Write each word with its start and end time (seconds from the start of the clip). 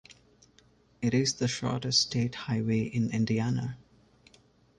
It 0.99 1.13
is 1.13 1.35
the 1.35 1.47
shortest 1.47 2.01
state 2.01 2.33
highway 2.33 2.79
in 2.85 3.11
Indiana. 3.11 3.77